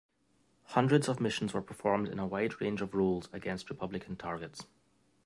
Hundreds 0.73 1.07
of 1.07 1.19
missions 1.21 1.53
were 1.53 1.61
performed 1.61 2.09
in 2.09 2.17
a 2.17 2.25
wide 2.25 2.59
range 2.59 2.81
of 2.81 2.95
roles 2.95 3.29
against 3.31 3.69
Republican 3.69 4.15
targets. 4.15 4.65